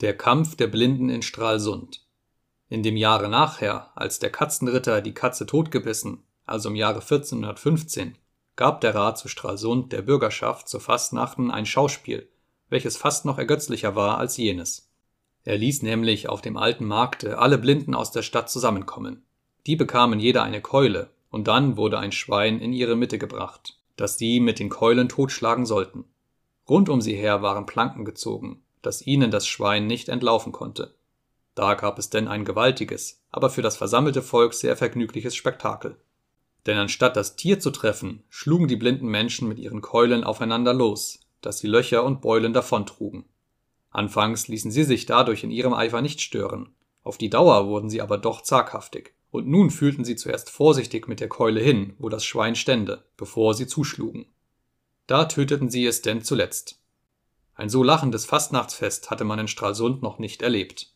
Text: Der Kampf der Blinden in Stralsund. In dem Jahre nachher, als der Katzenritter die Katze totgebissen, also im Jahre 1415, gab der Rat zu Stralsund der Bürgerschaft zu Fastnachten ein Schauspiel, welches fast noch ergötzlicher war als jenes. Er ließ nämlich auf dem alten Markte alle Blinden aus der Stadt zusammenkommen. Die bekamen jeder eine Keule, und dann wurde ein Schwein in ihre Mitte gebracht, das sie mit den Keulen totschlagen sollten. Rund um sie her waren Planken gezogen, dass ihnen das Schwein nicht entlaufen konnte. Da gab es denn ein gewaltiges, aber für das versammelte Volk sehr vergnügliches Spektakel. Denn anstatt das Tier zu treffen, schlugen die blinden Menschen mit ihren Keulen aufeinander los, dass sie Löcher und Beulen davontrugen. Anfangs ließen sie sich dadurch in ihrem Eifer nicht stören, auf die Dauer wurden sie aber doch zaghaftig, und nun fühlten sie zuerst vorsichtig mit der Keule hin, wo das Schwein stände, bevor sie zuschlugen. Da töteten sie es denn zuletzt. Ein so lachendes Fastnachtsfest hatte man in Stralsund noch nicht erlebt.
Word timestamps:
Der 0.00 0.16
Kampf 0.16 0.56
der 0.56 0.66
Blinden 0.66 1.10
in 1.10 1.20
Stralsund. 1.20 2.06
In 2.70 2.82
dem 2.82 2.96
Jahre 2.96 3.28
nachher, 3.28 3.90
als 3.94 4.18
der 4.18 4.30
Katzenritter 4.30 5.02
die 5.02 5.12
Katze 5.12 5.44
totgebissen, 5.44 6.22
also 6.46 6.70
im 6.70 6.74
Jahre 6.74 7.02
1415, 7.02 8.16
gab 8.56 8.80
der 8.80 8.94
Rat 8.94 9.18
zu 9.18 9.28
Stralsund 9.28 9.92
der 9.92 10.00
Bürgerschaft 10.00 10.70
zu 10.70 10.80
Fastnachten 10.80 11.50
ein 11.50 11.66
Schauspiel, 11.66 12.30
welches 12.70 12.96
fast 12.96 13.26
noch 13.26 13.36
ergötzlicher 13.36 13.94
war 13.94 14.16
als 14.16 14.38
jenes. 14.38 14.90
Er 15.44 15.58
ließ 15.58 15.82
nämlich 15.82 16.30
auf 16.30 16.40
dem 16.40 16.56
alten 16.56 16.86
Markte 16.86 17.36
alle 17.36 17.58
Blinden 17.58 17.94
aus 17.94 18.10
der 18.10 18.22
Stadt 18.22 18.48
zusammenkommen. 18.48 19.22
Die 19.66 19.76
bekamen 19.76 20.18
jeder 20.18 20.42
eine 20.42 20.62
Keule, 20.62 21.10
und 21.28 21.46
dann 21.46 21.76
wurde 21.76 21.98
ein 21.98 22.12
Schwein 22.12 22.58
in 22.58 22.72
ihre 22.72 22.96
Mitte 22.96 23.18
gebracht, 23.18 23.78
das 23.96 24.16
sie 24.16 24.40
mit 24.40 24.60
den 24.60 24.70
Keulen 24.70 25.10
totschlagen 25.10 25.66
sollten. 25.66 26.06
Rund 26.66 26.88
um 26.88 27.02
sie 27.02 27.16
her 27.16 27.42
waren 27.42 27.66
Planken 27.66 28.06
gezogen, 28.06 28.62
dass 28.82 29.06
ihnen 29.06 29.30
das 29.30 29.46
Schwein 29.46 29.86
nicht 29.86 30.08
entlaufen 30.08 30.52
konnte. 30.52 30.94
Da 31.54 31.74
gab 31.74 31.98
es 31.98 32.10
denn 32.10 32.28
ein 32.28 32.44
gewaltiges, 32.44 33.22
aber 33.30 33.50
für 33.50 33.62
das 33.62 33.76
versammelte 33.76 34.22
Volk 34.22 34.54
sehr 34.54 34.76
vergnügliches 34.76 35.34
Spektakel. 35.34 35.96
Denn 36.66 36.78
anstatt 36.78 37.16
das 37.16 37.36
Tier 37.36 37.58
zu 37.60 37.70
treffen, 37.70 38.22
schlugen 38.28 38.68
die 38.68 38.76
blinden 38.76 39.08
Menschen 39.08 39.48
mit 39.48 39.58
ihren 39.58 39.80
Keulen 39.80 40.24
aufeinander 40.24 40.74
los, 40.74 41.20
dass 41.40 41.58
sie 41.58 41.66
Löcher 41.66 42.04
und 42.04 42.20
Beulen 42.20 42.52
davontrugen. 42.52 43.24
Anfangs 43.90 44.48
ließen 44.48 44.70
sie 44.70 44.84
sich 44.84 45.06
dadurch 45.06 45.42
in 45.42 45.50
ihrem 45.50 45.74
Eifer 45.74 46.02
nicht 46.02 46.20
stören, 46.20 46.74
auf 47.02 47.18
die 47.18 47.30
Dauer 47.30 47.66
wurden 47.66 47.88
sie 47.88 48.02
aber 48.02 48.18
doch 48.18 48.42
zaghaftig, 48.42 49.14
und 49.30 49.48
nun 49.48 49.70
fühlten 49.70 50.04
sie 50.04 50.16
zuerst 50.16 50.50
vorsichtig 50.50 51.08
mit 51.08 51.20
der 51.20 51.28
Keule 51.28 51.60
hin, 51.60 51.94
wo 51.98 52.08
das 52.08 52.24
Schwein 52.24 52.56
stände, 52.56 53.04
bevor 53.16 53.54
sie 53.54 53.66
zuschlugen. 53.66 54.26
Da 55.06 55.24
töteten 55.24 55.70
sie 55.70 55.86
es 55.86 56.02
denn 56.02 56.22
zuletzt. 56.22 56.79
Ein 57.60 57.68
so 57.68 57.82
lachendes 57.82 58.24
Fastnachtsfest 58.24 59.10
hatte 59.10 59.24
man 59.24 59.38
in 59.38 59.46
Stralsund 59.46 60.00
noch 60.00 60.18
nicht 60.18 60.40
erlebt. 60.40 60.94